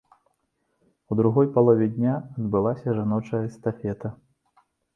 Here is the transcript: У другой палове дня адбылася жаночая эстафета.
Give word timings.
У 1.11 1.17
другой 1.19 1.47
палове 1.59 1.89
дня 1.99 2.15
адбылася 2.39 2.97
жаночая 3.01 3.45
эстафета. 3.51 4.15